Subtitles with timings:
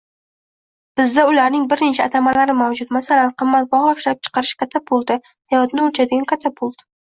[1.01, 5.21] Bizda ularning bir necha atamalari mavjud masalan “qimmatbaho ishlab chiqarish katapulti”,
[5.55, 6.87] “hayotni oʻlchaydigan katapult”